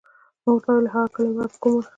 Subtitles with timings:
[0.43, 1.89] ما ورته وویل: هغه کله ولاړه، په کوم وخت؟